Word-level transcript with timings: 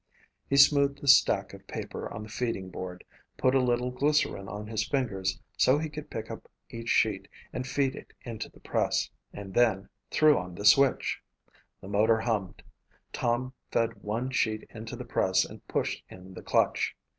He 0.49 0.57
smoothed 0.57 0.99
the 0.99 1.07
stack 1.07 1.53
of 1.53 1.67
paper 1.67 2.09
on 2.11 2.23
the 2.23 2.29
feeding 2.29 2.71
board, 2.71 3.03
put 3.37 3.53
a 3.53 3.61
little 3.61 3.91
glycerine 3.91 4.47
on 4.47 4.65
his 4.65 4.87
fingers 4.87 5.39
so 5.55 5.77
he 5.77 5.89
could 5.91 6.09
pick 6.09 6.31
up 6.31 6.49
each 6.71 6.89
sheet 6.89 7.27
and 7.53 7.67
feed 7.67 7.95
it 7.95 8.11
into 8.23 8.49
the 8.49 8.61
press, 8.61 9.11
and 9.31 9.53
then 9.53 9.89
threw 10.09 10.35
on 10.39 10.55
the 10.55 10.65
switch. 10.65 11.21
The 11.81 11.87
motor 11.87 12.17
hummed. 12.19 12.63
Tom 13.13 13.53
fed 13.71 14.01
one 14.01 14.31
sheet 14.31 14.63
into 14.73 14.95
the 14.95 15.05
press 15.05 15.45
and 15.45 15.67
pushed 15.67 16.03
in 16.09 16.33
the 16.33 16.41
clutch. 16.41 16.95